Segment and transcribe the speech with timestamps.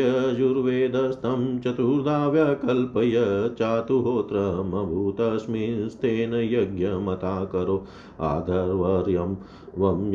[1.62, 3.14] चतुर्धा व्यकल्पय
[3.60, 7.86] चातुहोत्रमभूतस्मिंस्तेन यज्ञमता करो
[8.22, 9.36] आधर्वर्यं
[9.78, 10.12] वं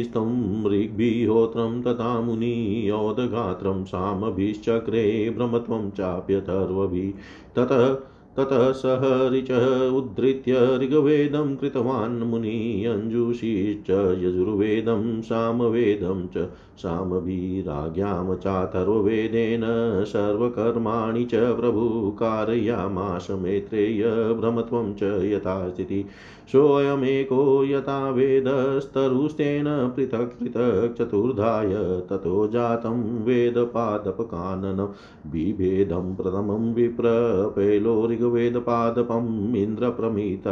[0.00, 7.12] यजुर्भिस्तं ऋग्भिहोत्रं तथा मुनियोदगात्रं सामभिश्चक्रे ब्रह्मत्वं चाप्यथर्वभिः।
[7.56, 7.94] ततः
[8.36, 13.90] ततः सह ऋचः उद्धृत्य ऋग्वेदं कृतवान् मुनियञ्जूषिश्च
[14.24, 19.62] यजुर्वेदं सामवेदं च सामभिराज्ञां चाथर्ववेदेन
[20.04, 24.02] सर्वकर्माणि च प्रभु कारयामास मैत्रेय
[24.34, 26.04] भ्रमत्वं च यथा स्थितिः
[26.52, 29.64] सोऽयमेको यथा वेदस्तरुस्तेन
[29.96, 31.74] पृथक् पृथक् चतुर्धाय
[32.10, 34.86] ततो जातं वेदपादपकाननं
[35.30, 40.48] बिभेदं प्रथमं विप्रपेलो ऋग्वेदपादपम् इन्द्रप्रमित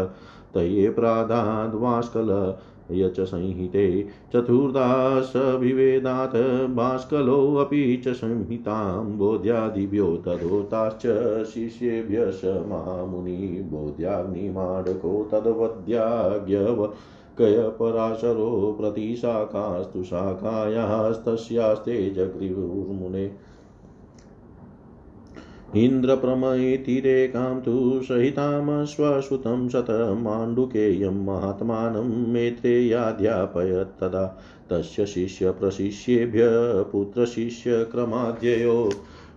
[0.54, 2.30] तये प्रादाद्वास्कल
[2.90, 3.86] यच संहिते
[4.32, 6.36] चतुर्दाशभिवेदात्
[6.76, 11.06] भास्कलोऽपि च संहितां बोध्यादिभ्यो तदोताश्च
[11.52, 16.84] शिष्येभ्य स महामुनि बोध्याग्निमाडको तद्वद्याज्ञव
[17.38, 23.30] कयपराशरो प्रतिशाखास्तु शाखायास्तस्यास्ते जग्रीवुर्मुने
[25.84, 27.74] इन्द्रप्रमैतिरेकां तु
[28.04, 34.24] सहितामश्वश्रुतं शतमाण्डुकेयं महात्मानं मेत्रेयाध्यापयत् तदा
[34.70, 36.48] तस्य शिष्यप्रशिष्येभ्य
[36.92, 38.90] पुत्रशिष्यक्रमाद्ययो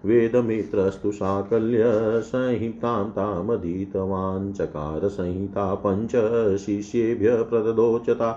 [0.05, 1.83] वेदमित्रस्तु साकल्य
[2.21, 6.11] संहितां तामधीतवान् चकार संहिता पञ्च
[6.57, 8.31] शिष्येभ्य प्रददोचता।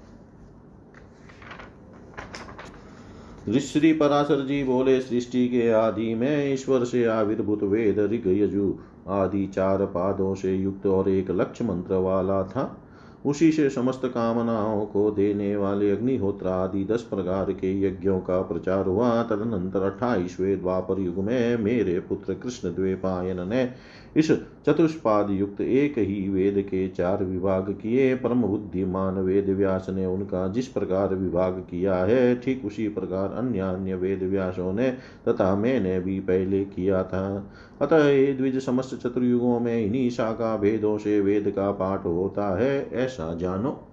[3.60, 8.74] श्री पराशर जी बोले, सृष्टि के आदि में ईश्वर से आविर्भूत वेद ऋग यजु
[9.08, 12.82] आदि चार पादों से युक्त और एक लक्ष्य मंत्र वाला था।
[13.26, 18.87] उसी से समस्त कामनाओं को देने वाले अग्निहोत्र आदि दस प्रकार के यज्ञों का प्रचार
[18.87, 23.70] हुआ। तदनंतर अट्ठाईसवें द्वापर युग में मेरे पुत्र कृष्ण द्वेपायन ने
[24.19, 24.31] इस
[24.67, 30.49] चतुष्पाद युक्त एक ही वेद के चार विभाग किए। परम बुद्धिमान वेद व्यास ने उनका
[30.49, 34.91] जिस प्रकार विभाग किया है, ठीक उसी प्रकार अन्य अन्य वेद व्यासों ने
[35.29, 37.50] तथा मैंने भी पहले किया था।
[37.81, 42.91] अतः ये द्विज समस्त चतुर्युगों में इन्हीं शाखा भेदों से वेद का पाठ होता है।
[42.93, 43.88] ऐसा जानो।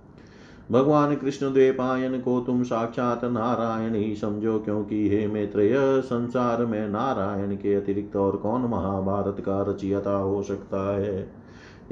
[0.72, 7.56] भगवान कृष्ण द्वेपायन को तुम साक्षात नारायण ही समझो, क्योंकि हे मैत्रेय, संसार में नारायण
[7.56, 11.32] के अतिरिक्त और कौन महाभारत का रचियता हो सकता है?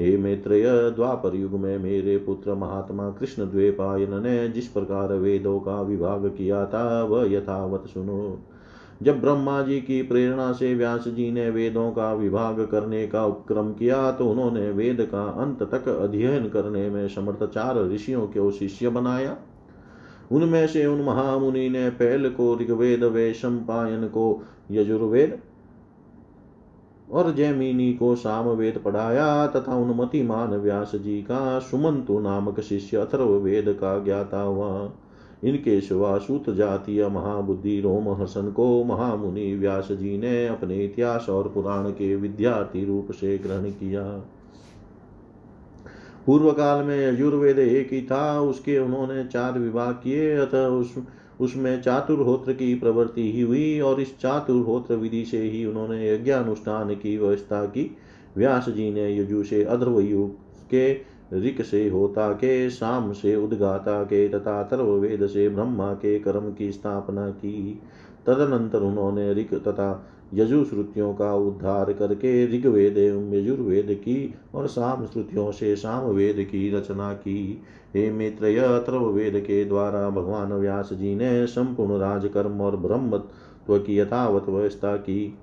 [0.00, 5.80] हे मैत्रेय, द्वापर युग में मेरे पुत्र महात्मा कृष्ण द्वेपायन ने जिस प्रकार वेदों का
[5.80, 8.38] विभाग किया था, वह यथावत सुनो।
[9.02, 13.72] जब ब्रह्मा जी की प्रेरणा से व्यास जी ने वेदों का विभाग करने का उपक्रम
[13.72, 18.88] किया तो उन्होंने वेद का अंत तक अध्ययन करने में समर्थ चार ऋषियों को शिष्य
[18.88, 19.36] बनाया।
[20.32, 25.38] उनमें से उन महामुनि ने पहल को ऋग्वेद वेशम पायन को यजुर्वेद
[27.12, 33.32] और जैमिनी को सामवेद पढ़ाया, तथा उन मतिमान व्यास जी का सुमंतु नामक शिष्य अथर्व
[33.38, 34.92] वेद का ज्ञाता हुआ।
[35.44, 41.90] इनके शिवा सूत जातीय महाबुद्धि रोमहसन को महामुनि व्यास जी ने अपने इतिहास और पुराण
[41.90, 44.02] के विद्यार्थी रूप से ग्रहण किया।
[46.26, 50.94] पूर्व काल में यजुर्वेद एक ही था, उसके उन्होंने चार विभाग किए, अतः उस,
[51.40, 57.18] उसमें चातुर्होत्र की प्रवृत्ति ही हुई और इस चातुर्होत्र विधि से ही उन्होंने यज्ञानुष्ठान की
[57.18, 57.96] व्यवस्था की।
[58.36, 60.26] व्यास जी ने यजु से अध्रवयु
[60.70, 66.52] के ऋक से होता के, शाम से उद्गाता के, तथा वेद से ब्रह्मा के कर्म
[66.52, 67.80] की स्थापना की।
[68.26, 75.06] तदनंतर उन्होंने ऋक तथा यजु श्रुतियों का उद्धार करके ऋग्वेद एवं यजुर्वेद की और साम
[75.06, 77.62] श्रुतियों से साम वेद की रचना की।
[77.94, 84.48] हे मित्र वेद के द्वारा भगवान व्यास जी ने संपूर्ण राजकर्म और ब्रह्मत्व की यथावत
[84.48, 85.38] व्यवस्था की।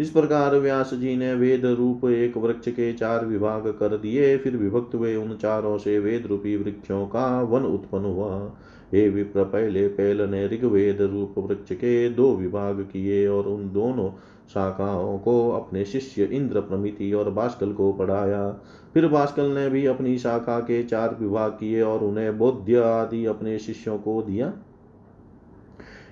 [0.00, 4.56] इस प्रकार व्यास जी ने वेद रूप एक वृक्ष के चार विभाग कर दिए, फिर
[4.56, 8.52] विभक्त हुए उन चारों से वेद रूपी वृक्षों का वन उत्पन्न हुआ।
[8.92, 14.10] हे विप्र, पहले पहल ने ऋग्वेद रूप वृक्ष के दो विभाग किए और उन दोनों
[14.54, 18.50] शाखाओं को अपने शिष्य इंद्र प्रमिति और बास्कल को पढ़ाया।
[18.94, 23.58] फिर बास्कल ने भी अपनी शाखा के चार विभाग किए और उन्हें बौद्ध आदि अपने
[23.58, 24.52] शिष्यों को दिया।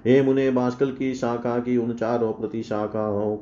[0.07, 3.37] हे मुने बास्कल की शाखा की उन चारों प्रति शाखाओं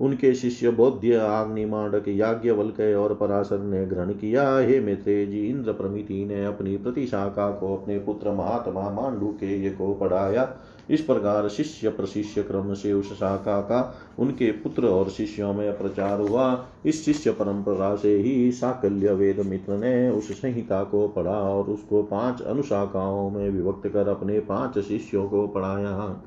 [0.00, 6.24] उनके शिष्य बौद्ध आग्निमांडक याज्ञवल्क और पराशर ने ग्रहण किया। हे मित्रे जी इंद्र प्रमिति
[6.24, 10.48] ने अपनी प्रतिशाखा को अपने पुत्र महात्मा मांडू के ये को पढ़ाया।
[10.90, 16.20] इस प्रकार शिष्य प्रशिष्य क्रम से उस शाखा का उनके पुत्र और शिष्यों में प्रचार
[16.20, 21.64] हुआ। इस शिष्य परंपरा से ही साकल्य वेद मित्र ने उस संहिता को पढ़ा और
[21.64, 26.22] उसको पाँच अनुशाखाओं में विभक्त कर अपने पाँच शिष्यों को पढ़ाया।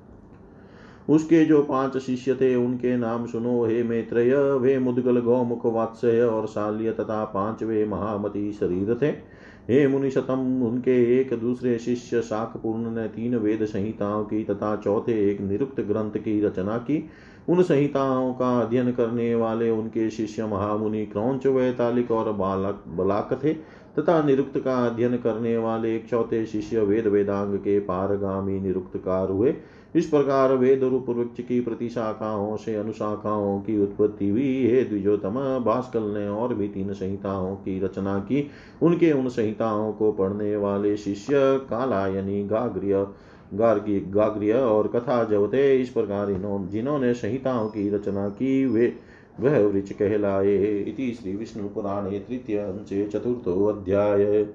[1.11, 6.47] उसके जो पाँच शिष्य थे, उनके नाम सुनो, हे मैत्रेय, वे मुदगल गौमुख वात्स्य और
[6.47, 13.35] शाल्य तथा पांचवे महामती शरीर थे। हे मुनिशतम, उनके एक दूसरे शिष्य शाकपूर्ण ने तीन
[13.35, 17.09] वेद संहिताओं की तथा चौथे एक निरुक्त ग्रंथ की रचना की।
[17.49, 23.53] उन संहिताओं का अध्ययन करने वाले उनके शिष्य महामुनि क्रौच, वैतालिक और बालक, बलाक थे
[23.99, 29.53] तथा निरुक्त का अध्ययन करने वाले एक चौथे शिष्य वेद वेदांग के पारगामी निरुक्तकार हुए।
[29.95, 36.03] इस प्रकार वेद रूप वृक्ष की प्रतिशाखाओं से अनुशाखाओं की उत्पत्ति हुई। हे द्विजोतम भास्कल
[36.03, 38.47] ने और भी तीन संहिताओं की रचना की।
[38.81, 41.31] उनके उन संहिताओं को पढ़ने वाले शिष्य
[41.69, 43.07] कालायनी, गाग्रिय,
[43.53, 46.27] गार्गी, गाग्रिय और कथा जवते इस प्रकार
[46.67, 48.94] जिन्होंने संहिताओं की रचना की, वे,
[49.39, 54.47] वह वृक्ष कहलाए। इति श्री विष्णु पुराणे तृतीय अंशे चतुर्थो अध्याय।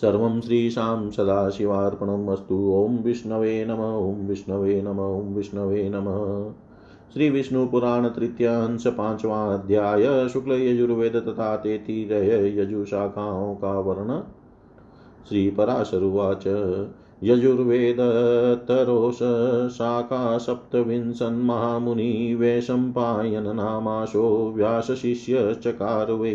[0.00, 6.52] सर्वं श्रीशां सदाशिवार्पणम् अस्तु। ॐ विष्णवे नम, ॐ विष्णवे नम, ॐ विष्णवे नमः।
[7.12, 14.20] श्री विष्णु पुराण तृतीय अंश पांचवा अध्याय शुक्ल यजुर्वेद तथा तेतीरय यजु शाखाओं का वर्ण
[15.28, 16.46] श्री पराशरुवाच
[17.22, 18.00] यजुर्वेद
[18.68, 19.18] तरोष
[19.72, 26.34] शाखा सप्तविंशन्महामुनि वैशम्पायन नामाशो व्यासशिष्यश्चकार वै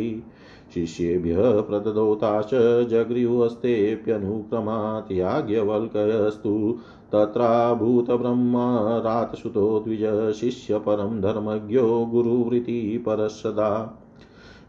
[0.74, 6.78] शिष्येभ्यः प्रददोताश्च जगृहस्तेऽप्यनुक्रमात् याज्ञवल्क्यस्तु
[7.12, 14.02] तत्राभूतब्रह्मरातसुतो द्विज शिष्यपरं धर्मज्ञो गुरुवृत्ति परसदा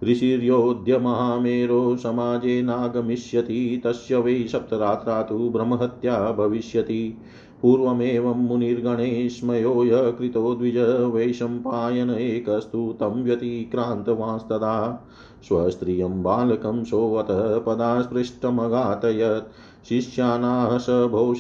[0.05, 7.19] ऋषिर्योऽद्य महामेरो समाजे नागमिष्यति, तस्य वै सप्तरात्रा तु ब्रह्महत्या भविष्यति।
[7.63, 15.07] पूर्वमेवं मुनिर्गणेशमयो य कृतो द्विज वैशम्पायन एकस्तु तं व्यतिक्रान्तवांस्तदा।
[15.49, 19.53] स्वस्त्रियं बालकं सोऽतः पदास्पृष्टमघातयत्।
[19.89, 20.87] शिष्यानाः स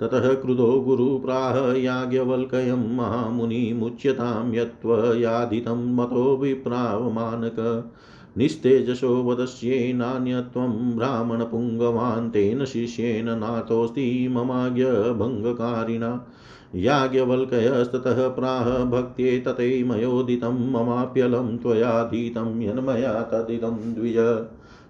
[0.00, 7.90] ततः क्रुधो गुरुप्राह याज्ञवल्क्यं महामुनिमुच्यतां यत्त्वयाधितं मतो विप्रावमानक।
[8.38, 16.26] निस्तेजसो वदस्येनान्यत्वं ब्राह्मणपुङ्गवान् तेन शिष्येन नातोऽस्ति ममाज्ञभङ्गकारिणा।
[16.74, 24.16] याज्ञवल्क्यस्ततः प्राह भक्त्ये तते मयोदितं ममाप्यलं त्वयाधीतं यन्मया तदिदं द्विज।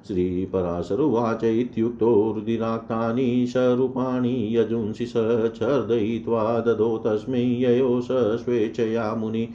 [0.06, 5.12] श्रीपराशरुवाच इत्युक्तो रुदिराक्तानि सरूपाणि यजुंसि स
[5.56, 9.48] छर्दयित्वा ददो तस्मै ययो स स्वेच्छया मुनि।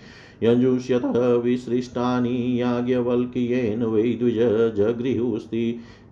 [0.43, 4.37] यजुष्यतः विसृष्टानि याज्ञवल्क्येन वै द्विज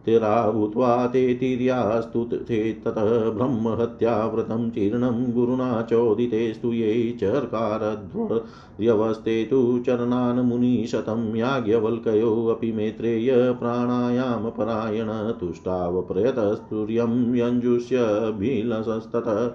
[0.05, 11.35] तिरा भूत्वा ते तिर्यास्तु ते ततः ब्रह्महत्याव्रतं चीर्णं गुरुणा चोदितेस्तु ये चर्कारध्वर्यवस्ते तु चरणान् मुनिशतं
[11.35, 19.51] याज्ञवल्क्योऽपि मेत्रेय प्राणायामपरायण तुष्टावप्रयतस्तुर्यं यञ्जुष्यभिलसस्ततः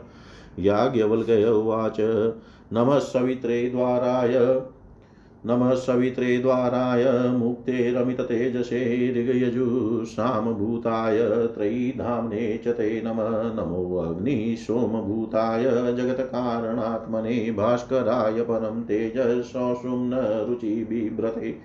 [0.58, 2.32] याज्ञवल्क्य उवाच,
[2.72, 4.62] नमः सवित्रे द्वाराय।
[5.46, 15.64] नमः सवित्रे द्वाराय मुक्ते रमिततेजसे ऋगयजुषामभूताय त्रयीधाम्ने च ते नमः। नमो अग्निशोमभूताय
[15.96, 21.60] जगत्कारणात्मने भास्कराय परं तेजसौषुम्न रुचिबिभ्रते।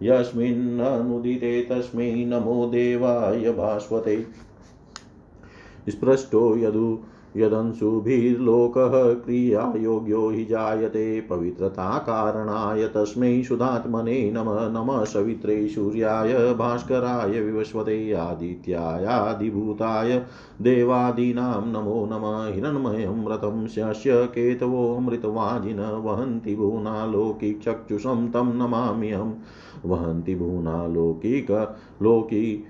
[0.01, 4.25] यस्मिन्ननुदिते तस्मै नमो देवाय भास्वते।
[5.89, 6.99] स्पृष्टो यदु
[7.37, 20.25] यदंशुभिर्लोकः क्रियायोग्यो हि जायते पवित्रताकारणाय तस्मै सुधात्मने नमः नमः सवित्रे सूर्याय, भास्कराय विवस्वते आदित्यायादिभूताय
[20.61, 29.33] देवादीनां नमो नमः, हिरण्मयं व्रतं शस्य केतवोऽमृतवाजिन वहन्ति भुवनालोकिचक्षुषं तं नमाम्यहम्।
[29.85, 32.63] वहन्ति भूना लौकिक, लौकी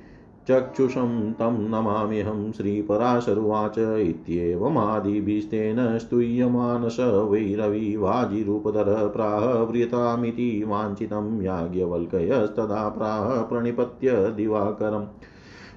[0.47, 15.05] चक्षुषं तं नमाम्यहं श्रीपराशरुवाच इत्येवमादिभिस्तेन स्तूयमानस वैरविवाजिरूपधर प्राह व्रियतामिति वाञ्छितं याज्ञवल्क्यस्तदा प्राह प्रणिपत्य दिवाकरम्।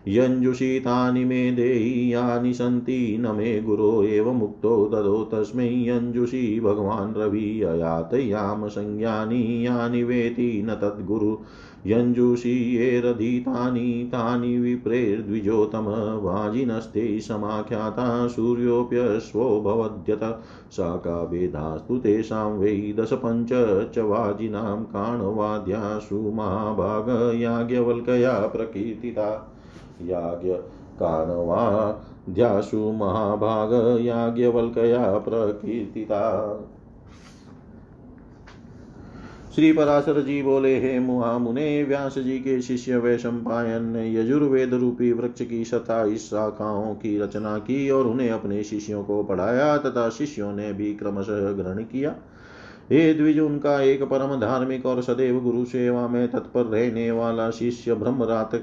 [0.08, 7.62] यञ्जुषि तानि मे देहि, यानि सन्ति न मे गुरो मुक्तो ददो तस्मै यञ्जुषि भगवान् रवि,
[7.62, 11.38] अयातयाम संज्ञानि, यानि वेति न तद्गुरु।
[11.86, 20.40] यञ्जुषि येरधीतानि तानि विप्रेर्द्विजोतम, वाजिनस्ते समाख्याता सूर्योऽप्यश्वो भवद्यत
[20.72, 29.52] शाका वेदास्तु तेषां वै दशपञ्च च वाजिनां, काणवाद्यासु महाभागयाज्ञवल्कया प्रकीर्तिता।
[30.03, 30.53] याज्ञ
[32.93, 36.23] महाभाग याज्ञवल्कया प्रकीर्तिता।
[39.55, 45.12] श्री पराशर जी बोले, हे मुहा मुने व्यास जी के शिष्य वैशंपायन ने यजुर्वेद रूपी
[45.12, 50.53] वृक्ष की सताइस शाखाओं की रचना की और उन्हें अपने शिष्यों को पढ़ाया तथा शिष्यों
[50.53, 52.15] ने भी क्रमशः ग्रहण किया।
[52.93, 57.95] हे द्विज उनका एक परम धार्मिक और सदैव गुरु सेवा में तत्पर रहने वाला शिष्य
[57.95, 58.55] ब्रह्म रात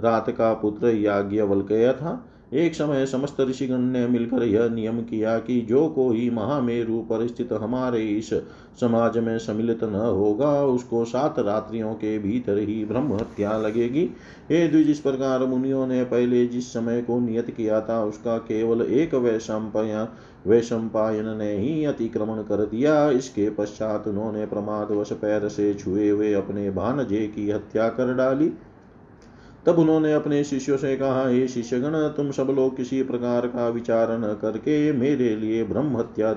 [0.00, 2.24] रात का पुत्र याज्ञवल्क्य था
[2.54, 7.52] एक समय समस्त ऋषिगण ने मिलकर यह नियम किया कि जो कोई महामेरु पर स्थित
[7.52, 8.34] हमारे इस
[8.80, 14.10] समाज में सम्मिलित न होगा, उसको सात रात्रियों के भीतर ही ब्रह्म हत्या लगेगी।
[14.50, 18.82] हे द्विज, इस प्रकार मुनियों ने पहले जिस समय को नियत किया था, उसका केवल
[18.82, 20.04] एक वैशंपया
[20.46, 26.70] वैशंपायन ने ही अतिक्रमण कर दिया। इसके पश्चात उन्होंने प्रमादवश पैर से छुए हुए अपने
[26.70, 28.52] भानजे की हत्या कर डाली।
[29.66, 34.18] तब उन्होंने अपने शिष्यों से कहा, हे शिष्यगण, तुम सब लोग किसी प्रकार का विचार
[34.18, 36.32] न करके मेरे लिए ब्रह्म हत्या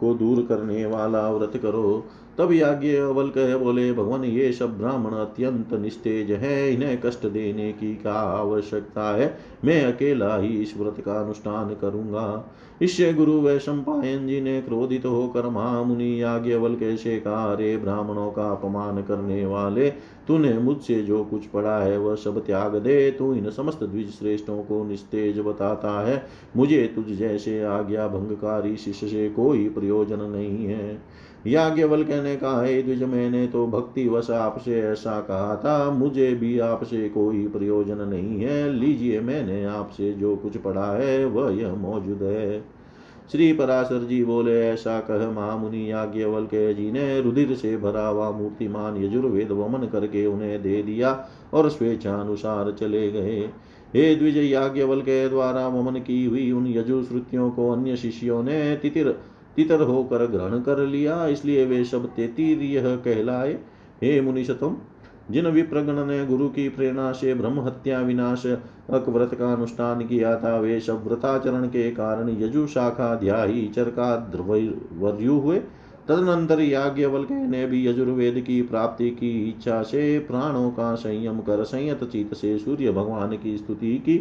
[0.00, 2.04] को दूर करने वाला व्रत करो।
[2.40, 8.12] तब कह, बोले, भगवान, ये सब ब्राह्मण अत्यंत निस्तेज है। इन्हें कष्ट देने की क्या
[8.12, 9.38] आवश्यकता है?
[9.64, 15.48] मैं अकेला ही इस व्रत का अनुष्ठान करूँगा। इससे गुरु वैशंपायन जी ने क्रोधित होकर
[15.48, 19.90] महामुनि याज्ञवल कैसे कहा रे ब्राह्मणों का अपमान करने वाले,
[20.28, 24.62] तूने मुझसे जो कुछ पढ़ा है, वह सब त्याग दे। तू इन समस्त द्विज श्रेष्ठों
[24.62, 31.02] को निस्तेज बताता है। मुझे तुझ जैसे आज्ञा भंगकारी शिष्य से कोई प्रयोजन नहीं है।
[31.46, 36.58] याज्ञवल कहने कहा, हे द्विज, मैंने तो भक्ति वश आपसे ऐसा कहा था, मुझे भी
[36.58, 42.22] आपसे कोई प्रयोजन नहीं है। लीजिए, मैंने आपसे जो कुछ पढ़ा है, वह यह मौजूद
[42.22, 42.80] है।
[43.32, 48.30] श्री पराशर जी बोले, ऐसा कह महामुनि याज्ञवल के जी ने रुधिर से भरा हुआ
[48.30, 53.50] मूर्तिमान यजुर्वेद वमन करके उन्हें दे दिया और स्वेच्छानुसार चले गए।
[53.94, 59.18] हे द्विज याज्ञवल के द्वारा वमन की हुई उन यजुश्रुतियों को अन्य शिष्यों ने तितिर
[59.56, 63.52] तितर होकर ग्रहण कर लिया, इसलिए वे सब तेतीर यह कहलाए।
[64.02, 64.76] हे मुनिशतम,
[65.30, 68.46] जिन विप्रगण ने गुरु की प्रेरणा से ब्रह्म हत्या विनाश
[68.90, 74.14] व्रत का अनुष्ठान किया था, वे सब व्रताचरण के कारण यजु शाखा ध्यायी चरका
[74.94, 75.60] वर्यु हुए।
[76.08, 82.04] तदनंतर याज्ञवल ने भी यजुर्वेद की प्राप्ति की इच्छा से प्राणों का संयम कर संयत
[82.04, 84.18] चित से सूर्य भगवान की स्तुति की।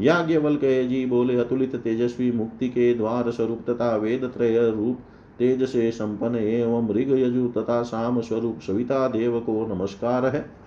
[0.00, 4.98] याज्ञवल जी बोले, अतुलित तेजस्वी मुक्ति के द्वार स्वरूप तथा वेद त्रय रूप
[5.38, 10.62] तेज से संपन्न एवं ऋग यजु तथा शाम स्वरूप सविता देव को नमस्कार है।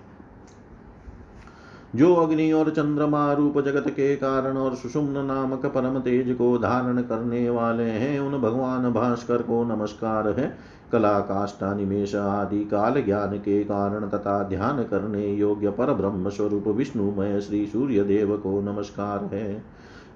[1.96, 7.02] जो अग्नि और चंद्रमा रूप जगत के कारण और सुषुम्न नामक परम तेज को धारण
[7.02, 13.38] करने वाले हैं, उन भगवान भास्कर को नमस्कार है। कला काष्ठा निमेश आदि काल ज्ञान
[13.38, 19.34] के कारण तथा ध्यान करने योग्य पर ब्रह्म स्वरूप विष्णुमय श्री सूर्य देव को नमस्कार
[19.34, 19.62] है।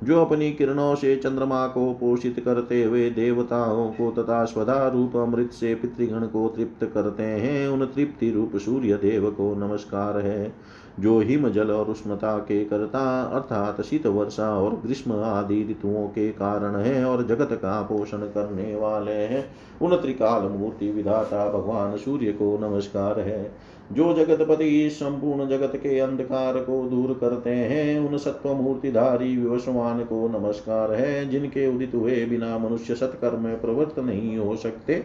[0.04, 5.50] जो अपनी किरणों से चंद्रमा को पोषित करते हुए देवताओं को तथा स्वधा रूप अमृत
[5.50, 10.52] से पितृगण को तृप्त करते हैं, उन तृप्ति रूप सूर्य देव को नमस्कार है।
[11.00, 16.28] जो हिम जल और उष्णता के कर्ता, अर्थात शीत वर्षा और ग्रीष्म आदि ऋतुओं के
[16.28, 19.44] कारण है और जगत का पोषण करने वाले हैं।
[19.82, 23.52] उन त्रिकाल मूर्ति विधाता भगवान सूर्य को नमस्कार है।
[23.92, 30.28] जो जगतपति संपूर्ण जगत के अंधकार को दूर करते हैं, उन सत्व मूर्तिधारी विवस्वान को
[30.28, 35.04] नमस्कार है, जिनके उदित हुए बिना मनुष्य सत्कर्म प्रवृत्त नहीं हो सकते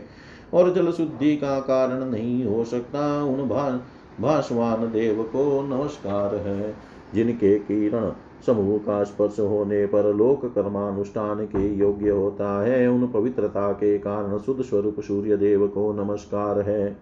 [0.53, 3.47] और जल शुद्धि का कारण नहीं हो सकता। उन
[4.21, 6.75] भाषवान देव को नमस्कार है।
[7.13, 8.11] जिनके किरण
[8.45, 14.37] समूह का स्पर्श होने पर लोक कर्मानुष्ठान के योग्य होता है, उन पवित्रता के कारण
[14.37, 16.97] शुद्ध स्वरूप सूर्य देव को नमस्कार है।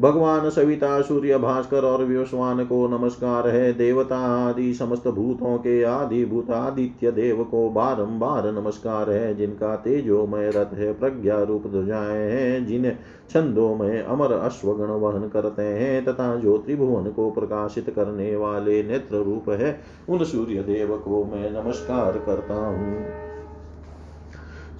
[0.00, 6.24] भगवान सविता, सूर्य भास्कर और व्योस्वान को नमस्कार है। देवता आदि, समस्त भूतों के आदि
[6.24, 12.66] भूत आदित्य देव को बारंबार नमस्कार है। जिनका तेजोमय रथ है, प्रज्ञा रूप ध्वजाएँ हैं।
[12.66, 12.98] जिन्हें
[13.30, 19.50] छंदोमय अमर अश्वगण वहन करते हैं तथा जो त्रिभुवन को प्रकाशित करने वाले नेत्र रूप
[19.50, 23.31] है, उन सूर्य देव को मैं नमस्कार करता हूँ।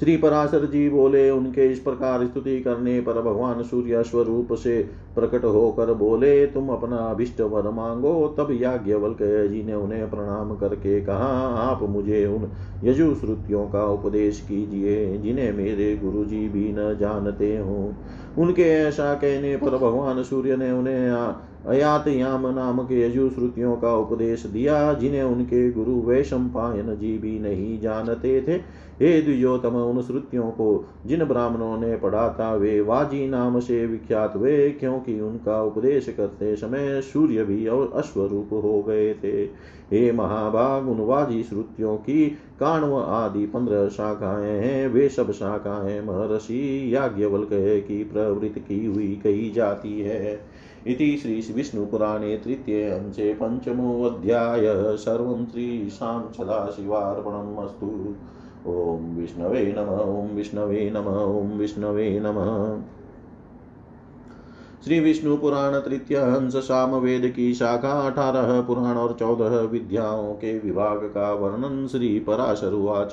[0.03, 5.45] श्री पराशर जी बोले, उनके इस प्रकार स्तुति करने पर भगवान सूर्य स्वरूप से प्रकट
[5.45, 11.29] होकर बोले, तुम अपना अभिष्ट वर मांगो। तब याज्ञवल्क जी ने उन्हें प्रणाम करके कहा,
[11.47, 12.51] आप मुझे उन
[12.85, 17.95] यजुश्रुतियों का उपदेश कीजिए, जिन्हें मेरे गुरु जी भी न जानते हो।
[18.39, 21.11] उनके ऐसा कहने पर भगवान सूर्य ने उन्हें
[21.69, 28.45] अयात याम नामक यजुश्रुतियों का उपदेश दिया, जिन्हें उनके गुरु वैशंपायन जी भी नहीं जानते
[28.49, 33.87] थे। हे द्विजोतम उन श्रुतियों को जिन ब्राह्मणों ने पढ़ा था, वे वाजी नाम से
[33.87, 40.13] विख्यात हुए, क्योंकि उनका उपदेश करते समय सूर्य भी और अश्वरूप हो गए थे। हे
[40.13, 42.27] महाभाग, उन वाजी श्रुतियों की
[42.61, 47.49] काणव आदि पंद्रह शाखाएँ हैं। वे सब शाखाएँ महर्षि याज्ञवल्क
[47.89, 50.52] की प्रवृत्ति की हुई कही जाती है।
[50.87, 58.15] इति श्रीविष्णुपुराणे तृतीयांशे पञ्चमोऽध्याय। सर्वं श्रीशां सदाशिवार्पणम् अस्तु।
[58.67, 62.83] ॐ विष्णवे नम, ॐ विष्णवे नम, ॐ विष्णवे नमः।
[64.85, 70.59] श्री विष्णु पुराण तृतीय हंस साम वेद की शाखा अठारह पुराण और चौदह विद्याओं के
[70.59, 73.13] विभाग का वर्णन श्री पराशरुवाच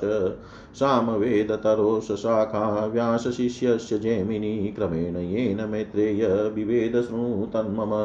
[0.75, 7.95] साम वेद तरोष शाखा व्यास शिष्य जैमिनी क्रमेण येन मैत्रेय विवेद शृणु तन्मम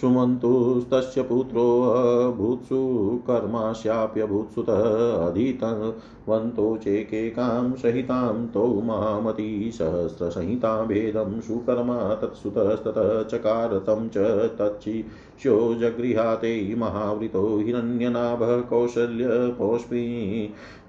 [0.00, 2.78] सुमन्तुस्तस्य पुत्रोऽभूत्सु
[3.26, 4.82] कर्मास्याप्यभूत्सुतः
[5.26, 14.16] अधीतवन्तो चेकेकां सहितां तौ महामती सहस्रसंहिता भेदं सुकर्मा तत्सुतस्ततः चकार तं च
[14.58, 20.04] तच्छिष्यो जगृहाते महावृतो हिरण्यनाभः कौशल्यपौष्पी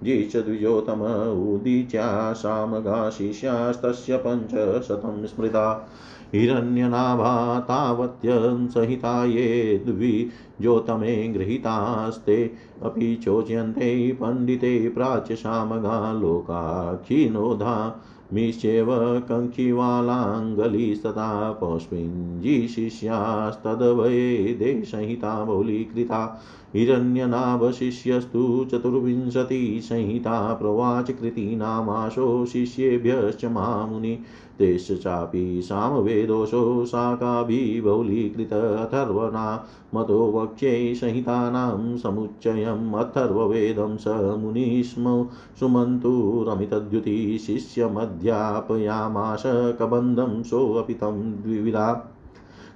[0.04, 1.02] जिच द्विजोतम
[1.54, 5.90] उदीच्या सामगाशिष्यास्तस्य पञ्चशतं स्मृता।
[6.36, 12.38] हिरण्यनाभा तावत्यं सहिता ये द्विजोतमे गृहीतास्ते
[12.84, 17.78] अपि चोच्यन्ते पण्डिते प्राच्यशामगा लोकाक्षिणोधा
[18.34, 18.88] मिश्चेव
[19.30, 26.22] कङ्किवालाङ्गलिस्तथा पौष्पिञ्जी शिष्यास्तद्वये देशहिता बहुलीकृता
[26.76, 34.18] हिरण्यनाभशिष्यस्तु चतुर्विंशतिसंहिता प्रवाच कृतीनामाशो शिष्येभ्यश्च मामुनि
[34.60, 39.46] तेश्च चापि सामवेदोषो शाखाभिबौलीकृत अथर्वणा
[39.94, 44.08] मतो वक्ष्यै संहितानां समुच्चयम् अथर्ववेदं स
[44.40, 45.28] मुनिस्म
[45.60, 49.44] सुमन्तुरमितद्युति शिष्यमध्यापयामाश
[49.80, 51.88] कबन्धं सोऽपि तं द्विविधा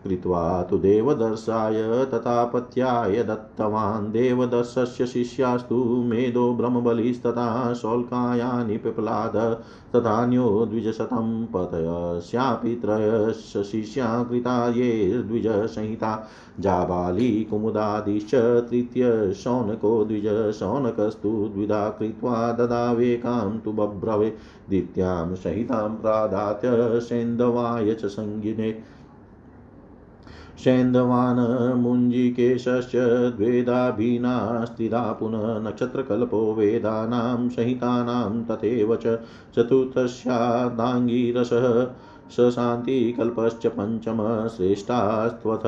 [0.04, 9.64] कृत्वा तु देवदर्शाय तथापत्याय दत्तवान्। देवदर्शस्य शिष्यास्तु मेदो ब्रह्मबलिस्तथा शौल्कायानि पिपलाद,
[9.96, 18.36] तथान्यो द्विजशतं पतयस्यापि त्रयश्च शिष्या कृता ये द्विजसंहिता। जाबाली कुमुदादिश्च
[18.70, 24.30] तृतीय शौनको द्विज शौनकस्तु द्विधा कृत्वा ददावेकां तु बभ्रवे।
[24.70, 28.99] द्वितीयां संहितां प्रादात्य सेन्दवाय च सङ्गिने
[30.64, 31.40] सेन्दवान्
[31.82, 32.96] मुञ्जिकेशश्च
[33.38, 39.16] द्वेदाभिनास्तिदा पुनः नक्षत्रकल्पो वेदानां संहितानां तथैव च
[39.56, 41.68] चतुर्थस्यादाङ्गीरसः
[42.38, 44.20] सशान्तिकल्पश्च पञ्चम
[44.56, 45.64] श्रेष्ठास्त्वथ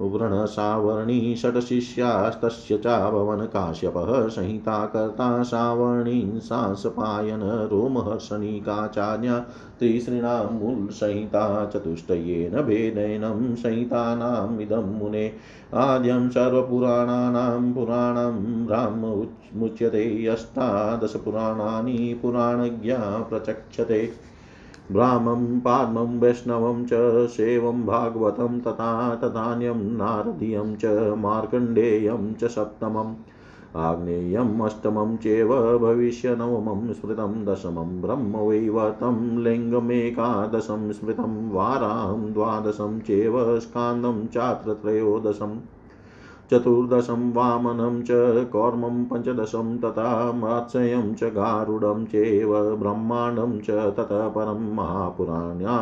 [0.00, 9.38] व्रणसावर्णी षट्शिष्यास्तस्य चाभवन् काश्यपः संहिताकर्ता सावर्णीन् सांसपायन रोमहर्षणिकाचार्या
[9.78, 15.32] त्रिसृणां मूलसंहिता चतुष्टयेन भेदेनं संहितानामिदं मुने।
[15.74, 24.28] आद्यं सर्वपुराणानां पुराणं ब्राह्ममुच्यते अष्टादशपुराणानि पुराणज्ञा प्रचक्षते।
[24.92, 26.90] ब्राह्मं, पाद्मं, वैष्णवं च
[27.28, 30.84] शैवं भागवतं तथा तथान्यं, नारदीयं च,
[31.18, 33.14] मार्कण्डेयं च सप्तमम्।
[33.76, 45.77] आग्नेयम् अष्टमं चेव भविष्यनवमं स्मृतं, दशमं ब्रह्मवैवर्तं लिङ्गमेकादशं स्मृतं, वाराहं द्वादशं चेव स्कान्दं चात्र त्रयोदशम्
[46.50, 48.10] चतुर्दशं वामनं च
[48.52, 55.76] कौर्मं पञ्चदशं तथा मात्स्यं च गारुडं चैव ब्रह्माण्डं च ततः परं महापुराण्या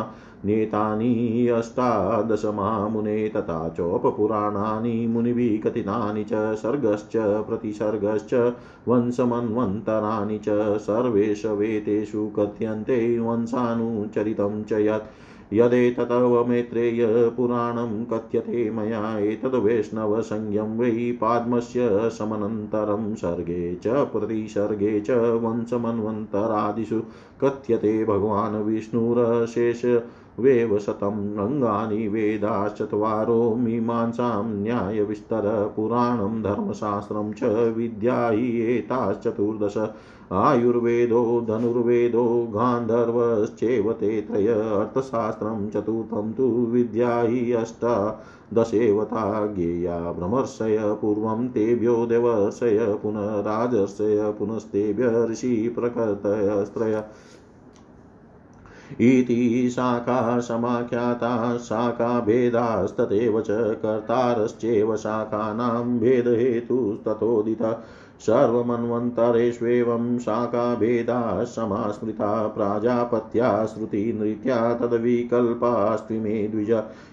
[0.45, 7.15] नेतानि अष्टादशमामुने तथा चोपपुराणानि मुनिभिः कथितानि च सर्गश्च
[7.47, 8.33] प्रतिसर्गश्च
[8.87, 15.09] वंशमन्वन्तराणि च सर्वेष वेतेषु कथ्यन्ते वंशानुचरितं च यत्
[15.53, 17.05] यदेततव मैत्रेय
[17.37, 27.01] पुराणं कथ्यते मया एतद् वैष्णवसंज्ञं वै पाद्मस्य समनन्तरं सर्गे च प्रतिसर्गे च वंशमन्वन्तरादिषु
[27.43, 29.85] कथ्यते भगवान् विष्णुरशेष
[30.39, 37.43] वेव शतम् अङ्गानि वेदाश्चत्वारो मीमांसां न्यायविस्तरपुराणं धर्मशास्त्रं च
[37.77, 39.77] विद्या हि एताश्चतुर्दश
[40.31, 52.05] आयुर्वेदो, धनुर्वेदो गान्धर्वश्चैव ते त्रय, अर्थशास्त्रं चतुर्थं तु विद्या हि अष्टादशेवता ज्ञेया, भ्रमर्षय पूर्वं तेभ्यो
[52.05, 57.03] देवर्षय पुनः राजर्षय पुनस्तेभ्य ऋषिप्रकृतयस्त्रय
[59.01, 67.83] इति शाखा समाख्याता शाखाभेदास्तथैव च कर्तारश्चैव शाखानां भेदहेतुस्ततोदिता
[68.21, 76.71] सर्वमन्वन्तरेष्वेवं शाखाभेदाः समास्मृता प्राजापत्या श्रुतिनृत्या तद्विकल्पास्त्विमे द्विज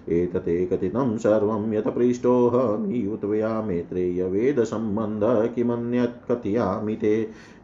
[0.09, 7.15] एतते कथितं सर्वं यत्पृष्टोऽहमीव त्वया मेत्रेयवेदसम्बन्धः किमन्यत् कथयामि ते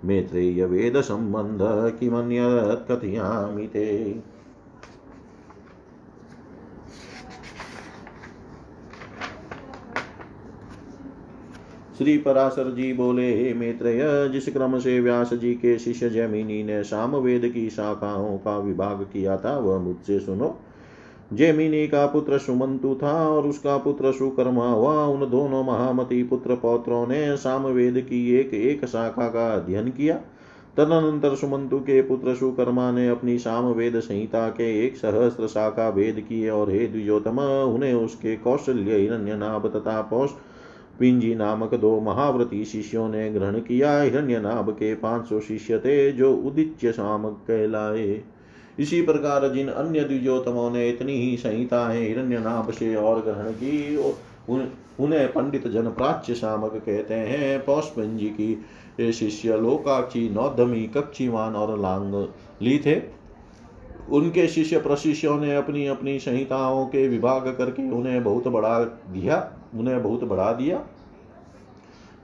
[0.05, 3.88] मेत्रेयवेदसम्बन्धः किमन्यत् कथयामि ते
[12.00, 16.82] श्री पराशर जी बोले, हे मैत्रेय, जिस क्रम से व्यास जी के शिष्य जैमिनी ने
[16.82, 20.58] सामवेद की शाखाओं का विभाग किया था, वह मुझसे सुनो।
[21.32, 27.06] जैमिनी का पुत्र सुमंतु था और उसका पुत्र सुकर्मा हुआ। उन दोनों महामती पुत्र पौत्रों
[27.06, 30.14] ने सामवेद की एक एक शाखा का अध्ययन किया।
[30.76, 36.50] तदनंतर सुमंतु के पुत्र सुकर्मा ने अपनी सामवेद संहिता के एक सहस्त्र शाखा भेद किए
[36.50, 37.38] और हे द्विजोतम
[37.74, 40.30] उन्हें उसके कौशल्य हिरण्य नाभ तथा पौष
[41.00, 46.32] पिंजी नामक दो महाव्रती शिष्यों ने ग्रहण किया। हिरण्यनाभ के पाँच सौ शिष्य थे, जो
[46.32, 48.20] उदिच्य शामक कहलाए।
[48.78, 54.68] इसी प्रकार जिन अन्य द्विजोतमों ने इतनी ही संहिताएँ हिरण्यनाभ से और ग्रहण की उन,
[55.00, 62.14] उन्हें पंडित जन प्राच्य शामक कहते हैं। पौष्पंजी की शिष्य लोकाक्षी नौधमी कक्षीवान और लांग
[62.62, 63.00] ली थे।
[64.10, 70.02] उनके शिष्य प्रशिष्यों ने अपनी अपनी संहिताओं के विभाग करके उन्हें बहुत बढ़ा दिया, उन्हें
[70.02, 70.84] बहुत बढ़ा दिया।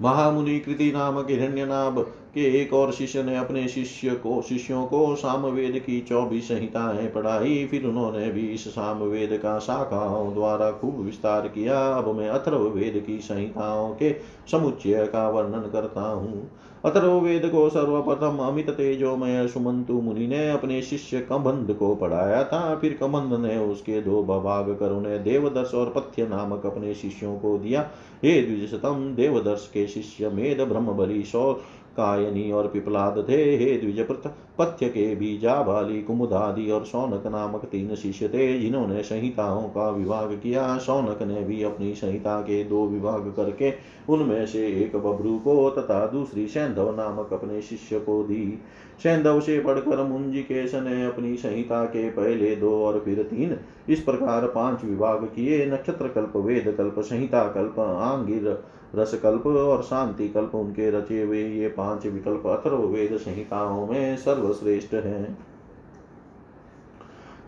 [0.03, 1.99] महामुनि कृति नामक हिरण्यनाभ
[2.35, 7.67] के एक और शिष्य ने अपने शिष्य को, शिष्यों को सामवेद की चौबीस संहिताएँ पढ़ाई।
[7.67, 13.05] फिर उन्होंने भी इस सामवेद का शाखाओं द्वारा खूब विस्तार किया। अब मैं अथर्व वेद
[13.07, 14.17] की संहिताओं के
[14.51, 16.51] समुच्चय का वर्णन करता हूँ।
[16.87, 22.97] अथर्ववेद को सर्वप्रथम अमित तेजोमय सुमंतु मुनि ने अपने शिष्य कबंध को पढ़ाया था। फिर
[23.01, 27.81] कबंध ने उसके दो भाग कर उन्हें देवदर्श और पथ्य नामक अपने शिष्यों को दिया।
[28.25, 31.53] हे द्विजतम देवदर्श के शिष्य मेद ब्रह्म बलि सौ
[31.97, 34.01] कायनी और पिपलाद थे, हे द्विज
[34.59, 40.33] पथ्य के भी जाबाली कुमुदादि और सौनक नामक तीन शिष्य थे, जिन्होंने संहिताओं का विभाग
[40.43, 43.73] किया। सौनक ने भी अपनी संहिता के दो विभाग करके
[44.09, 48.59] उनमें से एक बब्रू को तथा दूसरी सैंधव नामक अपने शिष्य को दी।
[49.03, 53.57] सैंधव से पढ़कर मुंजिकेश ने अपनी संहिता के पहले दो और फिर तीन।
[53.89, 58.57] इस प्रकार पाँच विभाग किए। नक्षत्र कल्प वेद कल्प संहिता कल्प आंगिर
[58.95, 64.95] रसकल्प और शांति कल्प उनके रचे हुए ये पाँच विकल्प अथर्व वेद संहिताओं में सर्वश्रेष्ठ
[64.95, 65.39] हैं।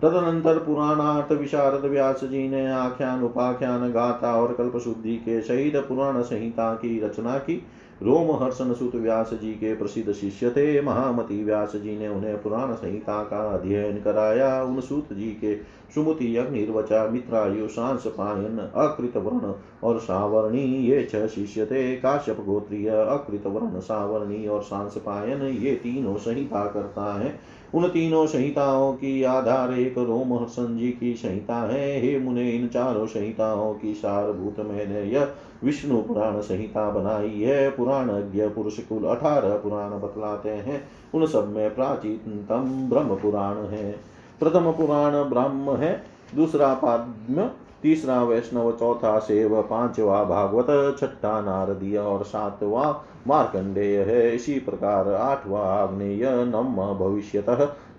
[0.02, 6.22] तदनंतर पुराणार्थ विशारद व्यास जी ने आख्यान, उपाख्यान, गाथा और कल्प शुद्धि के सहित पुराण
[6.22, 7.62] संहिता की रचना की।
[8.02, 13.22] रोमहर्षण सुत व्यास जी के प्रसिद्ध शिष्य थे। महामति व्यास जी ने उन्हें पुराण संहिता
[13.22, 15.54] का अध्ययन कराया। उन सूत जी के
[15.94, 22.88] सुमति, अग्निर्वचा, मित्रायु सांस पायन अकृत वर्ण और सावर्णी, ये छह शिष्य थे। काश्यप गोत्रीय
[22.88, 29.22] अकृत वर्ण सावर्णी और सांस पायन ये तीनों संहिता करता है। उन तीनों संहिताओं की
[29.22, 35.02] आधार एक रोमहर्षण जी की संहिता है। हे मुने, इन चारों संहिताओं की सारभूत मैंने
[35.02, 35.28] यह
[35.64, 38.09] विष्णु पुराण संहिता बनाई है। पुराण
[38.48, 43.92] पुरुष कुल अठारह पुराण बतलाते हैं। उन सब में प्राचीनतम ब्रह्म पुराण है।
[44.40, 46.02] प्रथम पुराण ब्रह्म है,
[46.35, 47.50] दूसरा पाद्म
[47.82, 55.60] तीसरा वैष्णव, चौथा सेव, पांचवा भागवत, छठा नारदीय और सातवा मार्कंडेय है। इसी प्रकार आठवा
[55.60, 57.50] आग्नेय नम भविष्यत,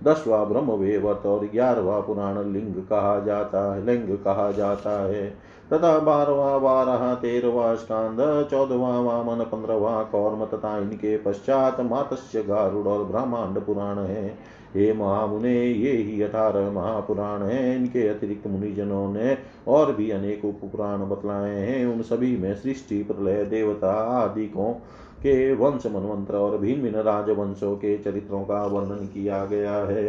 [0.04, 6.00] दसवा ब्रह्म वेवत और ग्यारहवा पुराण लिंग कहा जाता है, लिंग कहा जाता है। तथा
[6.00, 13.62] बारवा बारह तेरवा स्कांद चौदवा वामन पंद्रवा कौर्म तथा इनके पश्चात मातस्य गारुड़ और ब्रह्मांड
[13.62, 14.38] पुराण है।
[14.76, 21.06] हे महामुने, ये ही अठारह महापुराण हैं। इनके अतिरिक्त मुनिजनों ने और भी अनेक उपपुराण
[21.10, 24.72] बतलाए हैं। उन सभी में सृष्टि, प्रलय, देवता आदि को
[25.20, 30.08] के वंश मनवंत्र और भिन्न भिन्न राजवंशों के चरित्रों का वर्णन किया गया है।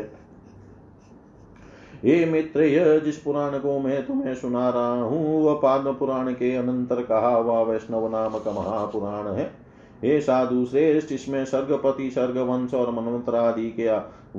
[2.04, 7.02] ये मित्र जिस पुराण को मैं तुम्हें सुना रहा हूँ, वह पाद पुराण के अनंतर
[7.02, 9.50] कहा हुआ वैष्णव नामक महापुराण है।
[10.04, 13.88] हे साधु श्रेष्ठ, इसमें सर्गपति सर्ग वंश और मनमंत्र आदि के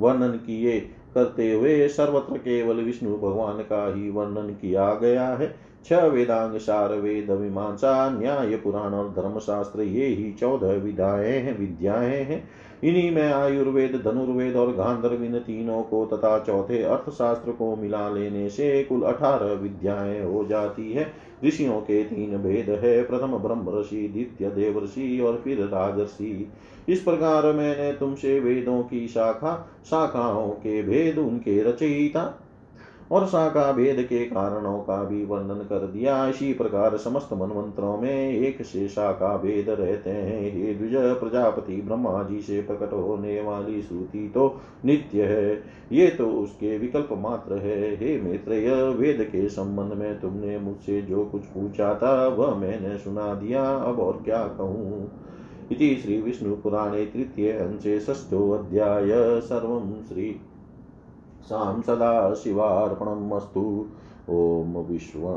[0.00, 0.80] वर्णन किए
[1.14, 6.94] करते हुए सर्वत्र केवल विष्णु भगवान का ही वर्णन किया गया है। छह वेदांग, सार
[6.94, 12.48] वेद, मीमांसा, न्याय, पुराण और धर्मशास्त्र, ये ही चौदह विधाएँ हैं, विद्याएँ हैं।
[12.84, 18.50] इन्हीं में आयुर्वेद, धनुर्वेद और गांधर्व इन तीनों को तथा चौथे अर्थशास्त्र को मिला लेने
[18.50, 21.12] से कुल अठारह विद्याएँ हो जाती है।
[21.44, 26.52] ऋषियों के तीन भेद है, प्रथम ब्रह्म ऋषि, द्वितीय देव ऋषि और फिर राजर्षि।
[26.88, 32.41] इस प्रकार मैंने तुमसे वेदों की शाखा, शाखाओं के भेद, उनके रचयिता
[33.12, 38.30] और शाखा भेद के कारणों का भी वर्णन कर दिया। इसी प्रकार समस्त मनमंत्रों में
[38.30, 43.82] एक से शाखा भेद रहते हैं। हे द्विज प्रजापति, ब्रह्मा जी से प्रकट होने वाली
[43.82, 48.52] श्रुति तो नित्य है। ये तो उसके विकल्प मात्र है। हे मित्र
[48.98, 54.00] वेद के संबंध में तुमने मुझसे जो कुछ पूछा था, वह मैंने सुना दिया। अब
[54.00, 55.10] और क्या कहूँ?
[55.72, 60.40] इति श्रीविष्णुपुराणे तृतीय अंशे षष्ठोऽध्याय सर्वं श्री
[61.44, 63.86] सां सदा शिवार्पणम् अस्तु।
[64.30, 65.28] ॐ विश्व,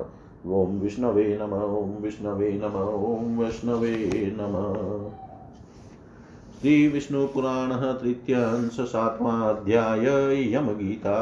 [0.54, 3.94] ॐ विष्णवे नम, ॐ विष्णवे नम, ॐ वैष्णवे
[4.40, 5.10] नमः।
[6.60, 10.06] श्रीविष्णुपुराणः तृतीयांश सात्वाध्याय
[10.54, 11.18] यमगीता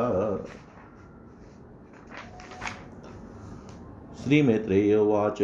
[4.24, 5.42] श्रीमैत्रेय उवाच।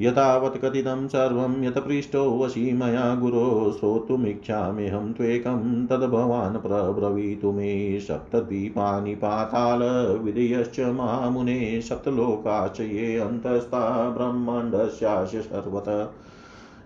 [0.00, 10.92] यथावत् कथितं सर्वं यत् पृष्टो वशी मया गुरो श्रोतुमिच्छाम्यहं त्वेकं तद्भवान् प्रब्रवीतु मे सप्तद्वीपानि मा
[10.92, 16.04] महामुने सप्तलोकाश्च ये अन्तस्था ब्रह्माण्डस्यास्य सर्वतः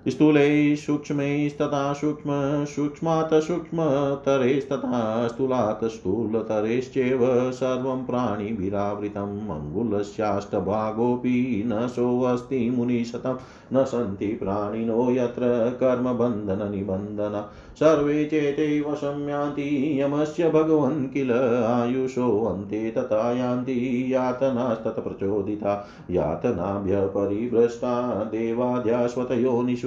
[0.08, 13.38] स्थूले सूक्ष्मैस्तथा सूक्ष्म सूक्ष्मात् सूक्ष्मतरेस्तथा स्थूलात् स्थूलतरेश्चैव सर्वं प्राणिभिरावृतम् अङ्गुलस्याष्टभागोऽपि न सोऽस्ति मुनिशतं
[13.72, 24.06] न सन्ति प्राणिनो यत्र कर्मबन्धननिबन्धन। सर्वे चेते वशं यान्ति यमस्य भगवन् किल आयुषोऽन्ते तथा यान्ति।
[24.08, 28.30] यातनास्तत्प्रचोदिता यातनाभ्य परिभ्रष्टा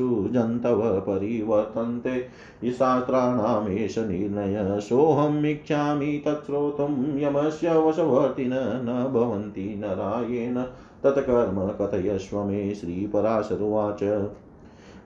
[0.09, 10.61] देवाद्याश्वतयोनिषु जन्तव परिवर्तन्ते। शास्त्राणामेष निर्णय। सोऽहम् इच्छामि तच्छ्रोतुं यमस्य वशवर्तिन न भवन्ति नरायेण
[11.03, 14.29] तत्कर्म कथयस्व मे श्रीपराशरुवाच।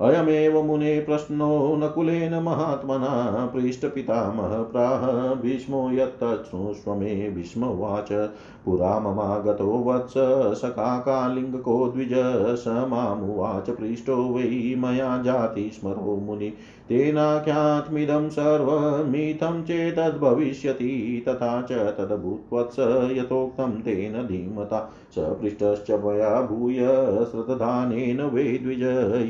[0.02, 5.02] अयमेव मुने प्रश्नो नकुलेन महात्मना, पृष्ठपितामह प्राह।
[5.36, 8.12] भीष्मो यत्तच्छृणुष्व मे भीष्मवाच।
[8.68, 10.14] पुरा ममागतो वत्स
[10.62, 12.14] सकाकालिङ्गको द्विज
[12.60, 16.50] स मामुवाच पृष्टो वै मया जाति स्मरो मुनि।
[16.90, 22.80] तेनाख्यात्मिदं सर्वमिथं चेतद्भविष्यति तथा च तदभूत्वत्स
[23.18, 26.78] यथोक्तं तेन धीमता। स पृष्टश्च मया भूय
[27.32, 28.84] श्रद्धानेन वै द्विज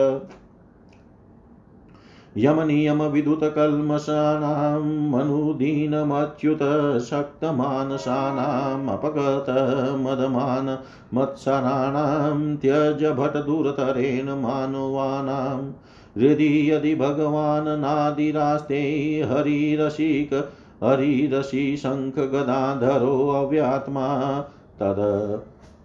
[2.36, 6.62] यमनियमविदुतकल्मषाणां मनुदीनमच्युत
[7.08, 10.68] शक्तमानसानाम् अपगतमदमान
[11.14, 15.72] मत्सराणां त्यज भटदुरतरेण मानवानाम्
[16.18, 18.82] हृदि यदि भगवान् नादिरास्ते
[19.30, 20.50] हरिरसिक
[20.84, 24.40] हरिरसि शङ्खगदाधरो अव्यात्मा,
[24.80, 25.40] तद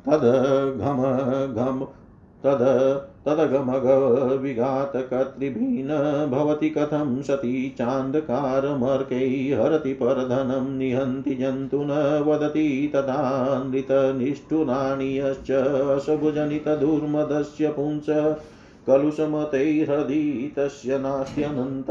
[0.06, 0.24] तद
[0.82, 1.02] घम
[1.54, 1.88] घम,
[2.44, 2.62] तद
[3.26, 15.52] तदगमगविघातकर्तृभिः भवति कथं सती चान्धकारमर्कै हरति परधनं निहन्ति जन्तु न वदति तथा नृतनिष्ठुराणि यश्च
[16.06, 18.36] शभुजनितदुर्मदस्य पुंस।
[18.88, 21.88] कलुषमतैर्हृदि तस्य नास्त्यनन्त।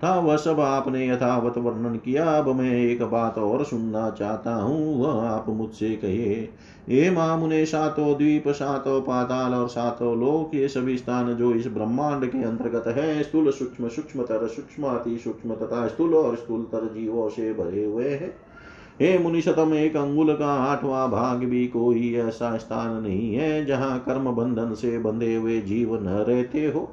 [0.00, 5.00] था वह सब आपने यथावत वर्णन किया, अब मैं एक बात और सुनना चाहता हूँ।
[5.00, 6.48] वह आप मुझसे कहिए
[6.88, 12.26] हे मामुने, सातो द्वीप, सातो पाताल और सातो लोक, ये सभी स्थान जो इस ब्रह्मांड
[12.26, 17.52] के अंतर्गत है, स्थूल सूक्ष्म, सूक्ष्मतर सूक्ष्म अति सूक्ष्म तथा स्थूल और स्थूलतर जीवों से
[17.54, 18.34] भरे हुए हैं।
[19.00, 24.30] हे मुनिशतम एक अंगुल का आठवां भाग भी कोई ऐसा स्थान नहीं है, जहाँ कर्म
[24.32, 26.88] बंधन से बंधे हुए जीव न रहते हो।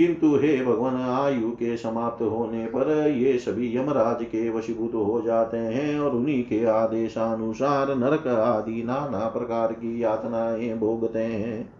[0.00, 5.56] किंतु हे भगवान, आयु के समाप्त होने पर ये सभी यमराज के वशीभूत हो जाते
[5.56, 11.79] हैं और उन्हीं के आदेशानुसार नरक आदि नाना प्रकार की यातनाएँ भोगते हैं।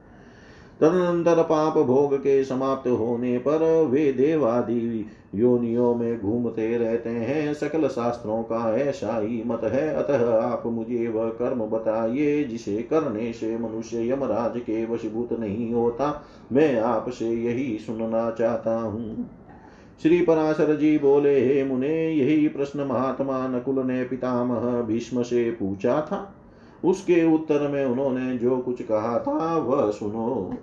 [0.80, 7.88] तदनंतर पाप भोग के समाप्त होने पर वे देवादि योनियों में घूमते रहते हैं। सकल
[7.88, 13.58] शास्त्रों का ऐसा ही मत है। अतः आप मुझे वह कर्म बताइए जिसे करने से
[13.58, 19.30] मनुष्य यमराज के वशीभूत नहीं होता। मैं आपसे यही सुनना चाहता हूँ।
[20.02, 26.00] श्री पराशर जी बोले, हे मुने, यही प्रश्न महात्मा नकुल ने पितामह भीष्म से पूछा
[26.00, 26.34] था।
[26.84, 30.54] उसके उत्तर में उन्होंने जो कुछ कहा था, वह सुनो।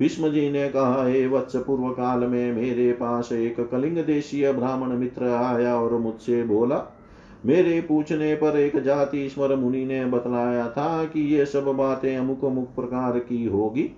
[0.00, 4.88] भीष्म जी ने कहा, हे वत्स पूर्व काल में मेरे पास एक कलिंग देशीय ब्राह्मण
[4.88, 6.84] मित्र आया और मुझसे बोला,
[7.46, 12.44] मेरे पूछने पर एक जाति स्मर मुनि ने बतलाया था कि ये सब बातें अमुक
[12.44, 13.90] अमुक प्रकार की होगी।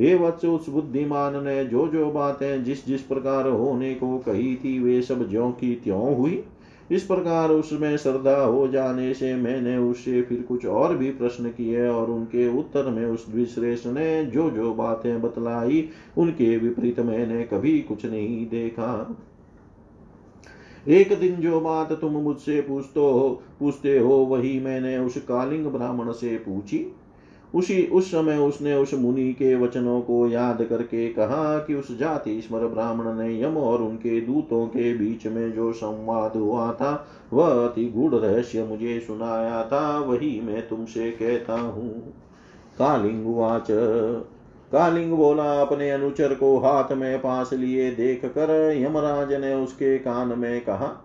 [0.00, 4.78] हे वत्स, उस बुद्धिमान ने जो जो बातें जिस जिस प्रकार होने को कही थी,
[4.78, 6.44] वे सब ज्यो की त्यों हुई।
[6.92, 11.88] इस प्रकार उसमें श्रद्धा हो जाने से मैंने उससे फिर कुछ और भी प्रश्न किए
[11.88, 15.88] और उनके उत्तर में उस द्विश्रेष्ठ ने जो जो बातें बतलाई,
[16.18, 19.16] उनके विपरीत मैंने कभी कुछ नहीं देखा।
[20.88, 26.12] एक दिन जो बात तुम मुझसे पूछते हो पूछते हो, वही मैंने उस कालिंग ब्राह्मण
[26.12, 26.92] से पूछी।
[27.54, 32.40] उसी, उस समय उसने उस मुनि के वचनों को याद करके कहा कि उस जाति
[32.40, 37.64] स्मर ब्राह्मण ने यम और उनके दूतों के बीच में जो संवाद हुआ था, वह
[37.64, 42.14] अति गूढ़ रहस्य मुझे सुनाया था, वही मैं तुमसे कहता हूँ।
[42.78, 43.66] कालिंगुवाच
[44.72, 50.38] कालिंग बोला अपने अनुचर को हाथ में पास लिए देख कर यमराज ने उसके कान
[50.38, 51.01] में कहा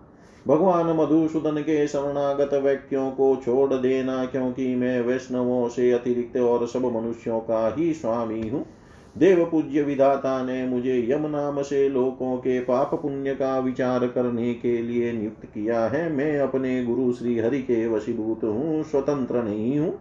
[0.48, 6.84] भगवान मधुसूदन के शरणागत व्यक्तियों को छोड़ देना, क्योंकि मैं वैष्णवों से अतिरिक्त और सब
[6.84, 8.64] मनुष्यों का ही स्वामी हूँ।
[9.18, 14.54] देव पूज्य विधाता ने मुझे यम नाम से लोगों के पाप पुण्य का विचार करने
[14.54, 19.78] के लिए नियुक्त किया है। मैं अपने गुरु श्री हरि के वशीभूत हूँ, स्वतंत्र नहीं
[19.78, 19.98] हूँ।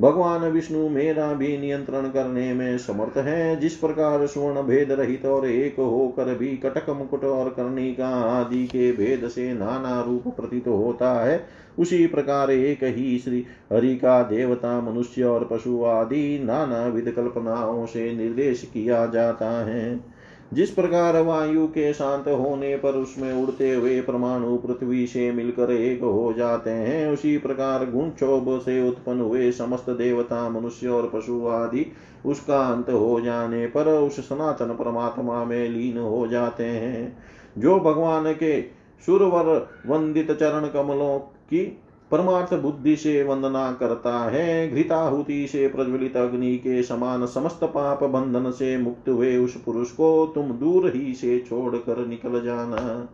[0.00, 5.46] भगवान विष्णु मेरा भी नियंत्रण करने में समर्थ है। जिस प्रकार स्वर्ण भेद रहित और
[5.46, 11.24] एक होकर भी कटक मुकुट और कर्णिका आदि के भेद से नाना रूप प्रतीत होता
[11.24, 11.46] है,
[11.78, 17.86] उसी प्रकार एक ही श्री हरि का देवता, मनुष्य और पशु आदि नाना विध कल्पनाओं
[17.86, 20.19] से निर्देश किया जाता है।
[20.54, 26.02] जिस प्रकार वायु के शांत होने पर उसमें उड़ते हुए परमाणु पृथ्वी से मिलकर एक
[26.02, 31.46] हो जाते हैं, उसी प्रकार गुण क्षोभ से उत्पन्न हुए समस्त देवता, मनुष्य और पशु
[31.46, 31.92] आदि
[32.26, 37.18] उसका अंत हो जाने पर उस सनातन परमात्मा में लीन हो जाते हैं।
[37.58, 38.62] जो भगवान के
[39.06, 46.56] सुरवर वंदित चरण कमलों की परमार्थ बुद्धि से वंदना करता है, घृताहुति से प्रज्वलित अग्नि
[46.56, 51.38] के समान समस्त पाप बंधन से मुक्त हुए उस पुरुष को तुम दूर ही से
[51.38, 53.08] छोड़ कर निकल जाना।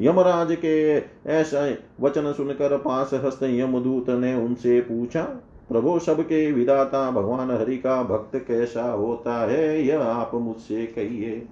[0.00, 0.96] यमराज के
[1.30, 5.22] ऐसा वचन सुनकर पास हस्त यमदूत ने उनसे पूछा,
[5.68, 9.86] प्रभु, सबके विदाता भगवान हरि का भक्त कैसा होता है?
[9.86, 11.46] यह आप मुझसे कहिए।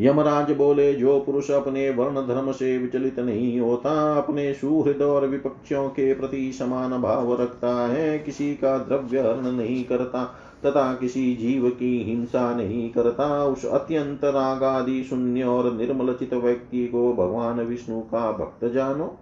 [0.00, 5.88] यमराज बोले, जो पुरुष अपने वर्ण धर्म से विचलित नहीं होता, अपने सुहृद और विपक्षों
[5.88, 10.24] के प्रति समान भाव रखता है, किसी का द्रव्य हरण नहीं करता,
[10.66, 16.86] तथा किसी जीव की हिंसा नहीं करता, उस अत्यंत रागादि शून्य और निर्मल चित व्यक्ति
[16.86, 19.18] को भगवान विष्णु का भक्त जानो।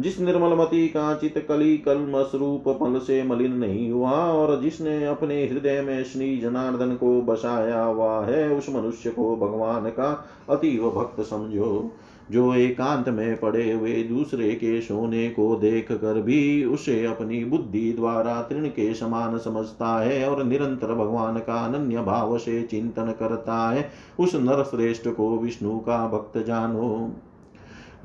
[0.00, 5.04] जिस निर्मल मती का चित कली कलमस रूप पल से मलिन नहीं हुआ और जिसने
[5.04, 10.90] अपने हृदय में श्री जनार्दन को बसाया हुआ है, उस मनुष्य को भगवान का अतीव
[10.90, 11.90] भक्त समझो।
[12.30, 17.92] जो एकांत में पड़े हुए दूसरे के सोने को देख कर भी उसे अपनी बुद्धि
[17.92, 23.70] द्वारा तृण के समान समझता है और निरंतर भगवान का अनन्य भाव से चिंतन करता
[23.70, 23.90] है,
[24.20, 27.12] उस नर श्रेष्ठ को विष्णु का भक्त जानो।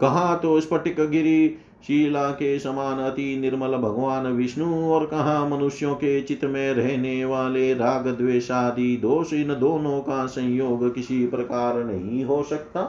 [0.01, 1.55] कहा तो स्फटिक गिरी
[1.87, 7.73] शीला के समान अति निर्मल भगवान विष्णु और कहा मनुष्यों के चित्त में रहने वाले
[7.73, 12.83] राग द्वेषादि दोष इन दोनों का संयोग किसी प्रकार नहीं हो सकता।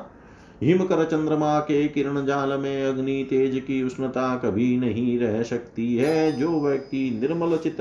[0.62, 6.32] हिमकर चंद्रमा के किरण जाल में अग्नि तेज की उष्णता कभी नहीं रह सकती है।
[6.32, 7.80] जो व्यक्ति निर्मल चित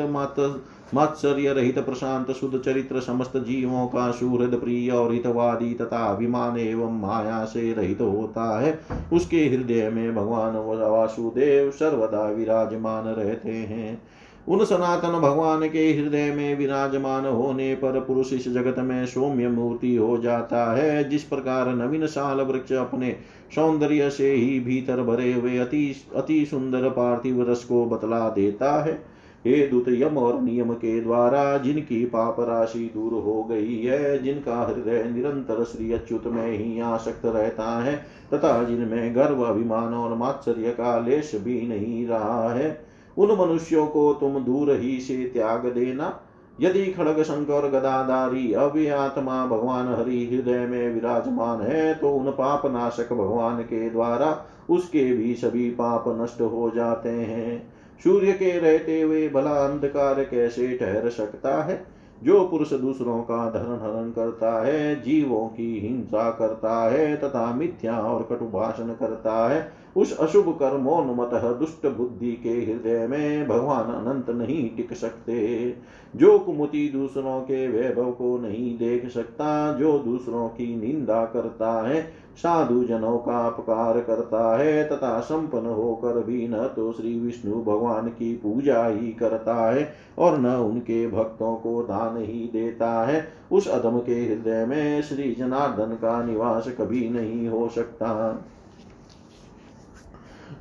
[0.93, 6.99] मात्सर्य रहित, प्रशांत, शुद्ध चरित्र समस्त जीवों का सुहृद, प्रिय और हितवादी तथा अभिमान एवं
[7.01, 8.79] माया से रहित होता है,
[9.13, 10.55] उसके हृदय में भगवान
[10.91, 14.01] वासुदेव सर्वदा विराजमान रहते हैं।
[14.47, 19.95] उन सनातन भगवान के हृदय में विराजमान होने पर पुरुष इस जगत में सौम्य मूर्ति
[19.95, 23.15] हो जाता है, जिस प्रकार नवीन साल वृक्ष अपने
[23.55, 29.11] सौंदर्य से ही भीतर भरे हुए अति अति सुंदर पार्थिव रस को बतला देता है।
[29.45, 34.61] हे दूत यम और नियम के द्वारा जिनकी पाप राशि दूर हो गई है, जिनका
[34.61, 37.95] हृदय निरंतर श्री अच्युत में ही आसक्त रहता है,
[38.33, 44.13] तथा जिनमें गर्व, अभिमान और मात्सर्य का लेश भी नहीं रहा है। उन मनुष्यों को
[44.13, 46.19] तुम दूर ही से त्याग देना।
[46.61, 53.13] यदि खड़ग शंकर गदाधारी अव्यात्मा भगवान हरि हृदय में विराजमान है तो उन पाप नाशक
[53.13, 59.29] भगवान के द्वारा उसके भी सभी पाप नष्ट हो जाते हैं। सूर्य के रहते हुए
[59.29, 61.85] भला अंधकार कैसे ठहर सकता है?
[62.23, 67.99] जो पुरुष दूसरों का धरण हरण करता है, जीवों की हिंसा करता है, तथा मिथ्या
[67.99, 71.29] और कटु भाषण करता है उस अशुभ कर्मोन्मत
[71.59, 75.75] दुष्ट बुद्धि के हृदय में भगवान अनंत नहीं टिक सकते।
[76.15, 82.21] जो कुमुति दूसरों के वैभव को नहीं देख सकता, जो दूसरों की निंदा करता है,
[82.37, 88.07] साधु जनों का अपकार करता है, तथा संपन्न होकर भी न तो श्री विष्णु भगवान
[88.07, 93.67] की पूजा ही करता है और न उनके भक्तों को दान ही देता है, उस
[93.67, 98.41] अधम के हृदय में श्री जनार्दन का निवास कभी नहीं हो सकता।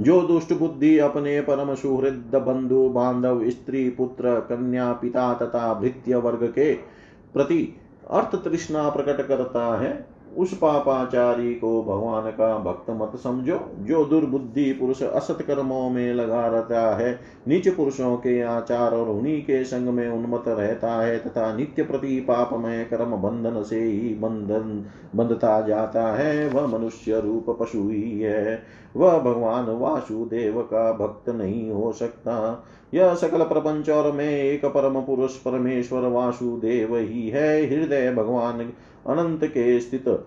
[0.01, 6.45] जो दुष्ट बुद्धि अपने परम सुहृद बंधु, बांधव, स्त्री, पुत्र, कन्या, पिता तथा भृत्य वर्ग
[6.45, 6.75] के
[7.33, 7.77] प्रति
[8.11, 14.73] अर्थ तृष्णा प्रकट करता है उस पापाचारी को भगवान का भक्त मत समझो, जो दुर्बुद्धि
[14.73, 19.89] पुरुष असत कर्मों में लगा रहता है। नीच पुरुषों के आचार और उन्हीं के संग
[19.89, 24.85] में उन्मत रहता है तथा नित्य प्रति पाप में कर्म बंधन से ही बंधन,
[25.17, 28.63] बंधता जाता है। वह मनुष्य रूप पशु ही है।
[28.97, 32.65] वह भगवान वासुदेव का भक्त नहीं हो सकता।
[32.95, 38.73] यह सकल प्रपंच और मैं एक परम पुरुष परमेश्वर वासुदेव ही है, हृदय भगवान
[39.07, 40.27] अनंत के स्थित।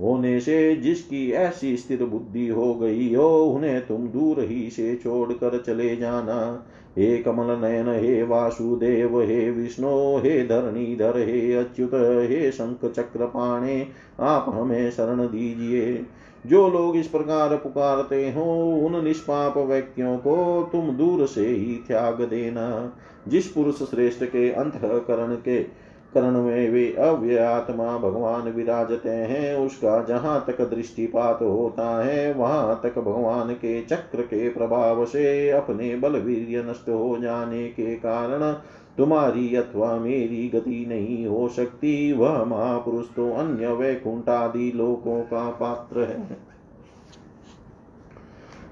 [0.00, 5.62] होने से जिसकी ऐसी स्थिर बुद्धि हो गई हो, उन्हें तुम दूर ही से छोड़कर
[5.66, 6.66] चले जाना।
[6.98, 13.86] हे कमल नयन, हे वासुदेव, हे विष्णु, हे धरणीधर, हे अच्युत, हे शंख चक्र पाणे,
[14.20, 16.06] आप हमें शरण दीजिए।
[16.46, 22.22] जो लोग इस प्रकार पुकारते हो, उन निष्पाप व्यक्तियों को तुम दूर से ही त्याग
[22.22, 22.92] देना।
[23.28, 25.83] जिस पुरुष श्रेष्ठ के अंतकरण के
[26.14, 32.80] करण में वे अव्य आत्मा भगवान विराजते हैं। उसका जहाँ तक दृष्टिपात होता है, वहाँ
[32.82, 38.52] तक भगवान के चक्र के प्रभाव से अपने बल वीर नष्ट हो जाने के कारण
[38.96, 46.00] तुम्हारी अथवा मेरी गति नहीं हो सकती। वह महापुरुष तो अन्य वैकुंठादि लोकों का पात्र
[46.00, 46.53] है।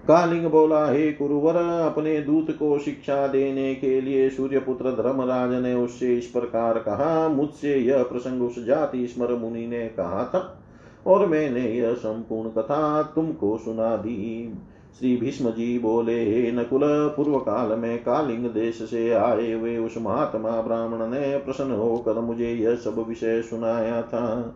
[0.08, 6.16] कालिंग बोला, हे कुरुवर, अपने दूत को शिक्षा देने के लिए सूर्यपुत्र धर्मराज ने उससे
[6.16, 10.62] इस प्रकार कहा, मुझसे यह प्रसंग उस जाति स्मर मुनि ने कहा था,
[11.06, 14.54] और मैंने यह संपूर्ण कथा तुमको सुना दी।
[14.98, 19.94] श्री भीष्म जी बोले, हे नकुल, पूर्व काल में कालिंग देश से आए हुए उस
[19.98, 24.54] महात्मा ब्राह्मण ने प्रसन्न होकर मुझे यह सब विषय सुनाया था।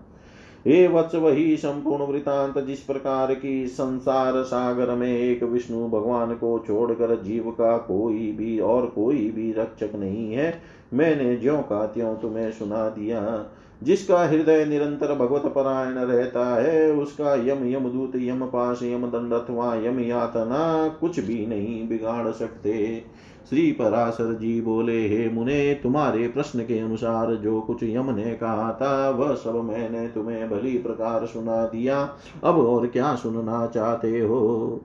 [0.66, 6.64] हे वत्स वही संपूर्ण वृतांत, जिस प्रकार की संसार सागर में एक विष्णु भगवान को
[6.66, 10.62] छोड़कर जीव का कोई भी और कोई भी रक्षक नहीं है,
[10.94, 13.46] मैंने ज्यो का त्यों तुम्हें सुना दिया।
[13.82, 19.32] जिसका हृदय निरंतर भगवत परायण रहता है, उसका यम यम दूत, यम पाश यम दंड
[19.32, 23.04] अथवा यम यातना कुछ भी नहीं बिगाड़ सकते।
[23.50, 28.72] श्री पराशर जी बोले, हे मुने, तुम्हारे प्रश्न के अनुसार जो कुछ यम ने कहा
[28.72, 34.80] था, वह सब मैंने तुम्हें भली प्रकार सुना दिया। अब और क्या सुनना चाहते हो?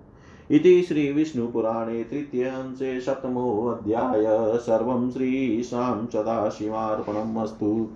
[0.51, 4.23] इति श्रीविष्णुपुराणे तृतीयांशे सप्तमोऽध्याय
[4.57, 7.87] सर्वं श्रीशां सदाशिवार्पणम् अस्तु।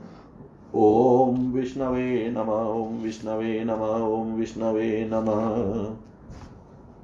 [0.75, 3.79] ॐ विष्णवे नम ॐ विष्णवे नम
[4.13, 5.95] ॐ विष्णवे नमः।